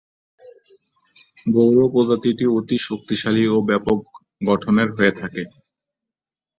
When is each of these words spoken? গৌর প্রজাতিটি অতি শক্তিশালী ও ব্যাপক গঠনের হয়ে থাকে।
গৌর 1.47 1.77
প্রজাতিটি 1.93 2.45
অতি 2.57 2.77
শক্তিশালী 2.87 3.43
ও 3.47 3.67
ব্যাপক 3.69 3.99
গঠনের 4.41 4.89
হয়ে 4.97 5.13
থাকে। 5.19 5.43